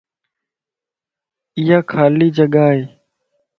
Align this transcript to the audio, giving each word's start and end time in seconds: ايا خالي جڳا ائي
ايا 1.57 1.77
خالي 1.91 2.27
جڳا 2.37 2.65
ائي 2.71 2.83